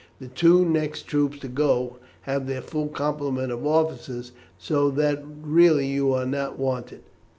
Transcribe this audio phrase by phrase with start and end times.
[0.19, 5.85] The two next troops to go have their full complement of officers, so that really
[5.85, 7.03] you are not wanted."